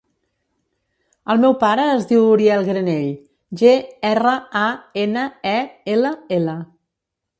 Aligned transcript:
El 1.33 1.41
meu 1.43 1.53
pare 1.63 1.83
es 1.97 2.07
diu 2.11 2.25
Uriel 2.29 2.65
Granell: 2.69 3.11
ge, 3.61 3.75
erra, 4.13 4.33
a, 4.63 4.65
ena, 5.03 5.27
e, 5.55 5.57
ela, 5.97 6.19
ela. 6.41 6.57